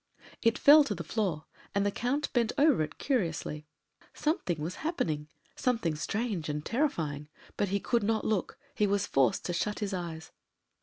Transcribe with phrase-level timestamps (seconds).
[0.41, 1.45] It fell to the floor
[1.75, 3.67] and the Count bent over it curiously.
[4.15, 9.45] Something was happening something strange and terrifying; but he could not look he was forced
[9.45, 10.31] to shut his eyes.